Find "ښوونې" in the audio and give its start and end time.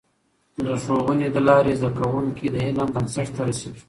0.83-1.27